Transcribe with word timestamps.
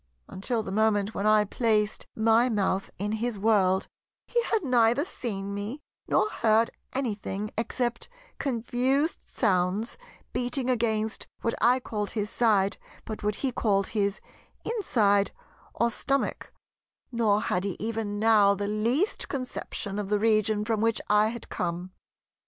Until 0.27 0.63
the 0.63 0.71
moment 0.71 1.13
when 1.13 1.27
I 1.27 1.43
placed 1.43 2.07
my 2.15 2.49
mouth 2.49 2.89
in 2.97 3.11
his 3.11 3.37
World, 3.37 3.87
he 4.25 4.41
had 4.45 4.63
neither 4.63 5.05
seen 5.05 5.53
me, 5.53 5.79
nor 6.07 6.27
heard 6.27 6.71
anything 6.91 7.51
except 7.55 8.09
confused 8.39 9.19
sounds 9.27 9.99
beating 10.33 10.71
against, 10.71 11.27
what 11.41 11.53
I 11.61 11.79
called 11.79 12.09
his 12.09 12.31
side, 12.31 12.79
but 13.05 13.21
what 13.21 13.35
he 13.45 13.51
called 13.51 13.85
his 13.89 14.19
inside 14.65 15.33
or 15.75 15.91
stomach; 15.91 16.51
nor 17.11 17.39
had 17.39 17.63
he 17.63 17.77
even 17.79 18.17
now 18.17 18.55
the 18.55 18.65
least 18.67 19.29
conception 19.29 19.99
of 19.99 20.09
the 20.09 20.17
region 20.17 20.65
from 20.65 20.81
which 20.81 20.99
I 21.11 21.27
had 21.27 21.47
come. 21.49 21.91